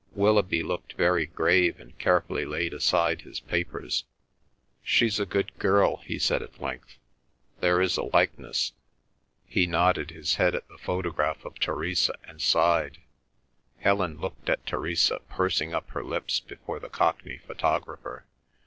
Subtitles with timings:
[0.15, 4.05] Willoughby looked very grave and carefully laid aside his papers.
[4.81, 6.97] "She's a good girl," he said at length.
[7.59, 12.97] "There is a likeness?"—he nodded his head at the photograph of Theresa and sighed.
[13.77, 18.25] Helen looked at Theresa pursing up her lips before the Cockney photographer.